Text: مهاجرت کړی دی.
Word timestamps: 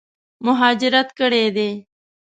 مهاجرت 0.45 1.09
کړی 1.19 1.45
دی. 1.55 1.69